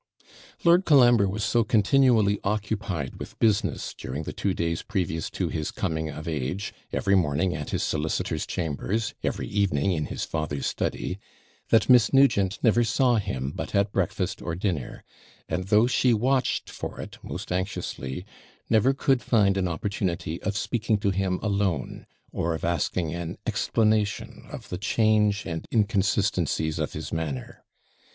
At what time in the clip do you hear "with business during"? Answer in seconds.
3.19-4.23